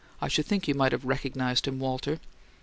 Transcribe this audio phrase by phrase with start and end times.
[0.19, 2.19] "I should think you might have recognized him, Walter."